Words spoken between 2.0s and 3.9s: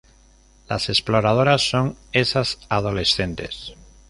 esas adolescentes